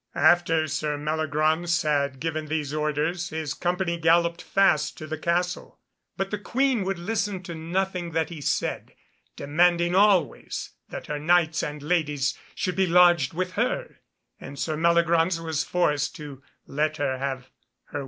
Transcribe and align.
After 0.15 0.67
Sir 0.67 0.97
Meliagraunce 0.97 1.83
had 1.83 2.19
given 2.19 2.47
these 2.47 2.73
orders 2.73 3.29
his 3.29 3.53
company 3.53 3.99
galloped 3.99 4.41
fast 4.41 4.97
to 4.97 5.05
the 5.05 5.15
castle; 5.15 5.77
but 6.17 6.31
the 6.31 6.39
Queen 6.39 6.83
would 6.85 6.97
listen 6.97 7.43
to 7.43 7.53
nothing 7.53 8.09
that 8.13 8.29
he 8.29 8.41
said, 8.41 8.95
demanding 9.35 9.93
always 9.93 10.71
that 10.89 11.05
her 11.05 11.19
Knights 11.19 11.61
and 11.61 11.83
ladies 11.83 12.35
should 12.55 12.75
be 12.75 12.87
lodged 12.87 13.35
with 13.35 13.51
her, 13.51 13.99
and 14.39 14.57
Sir 14.57 14.75
Meliagraunce 14.75 15.39
was 15.39 15.63
forced 15.63 16.15
to 16.15 16.41
let 16.65 16.97
her 16.97 17.19
have 17.19 17.51
her 17.89 17.99
will. 17.99 17.99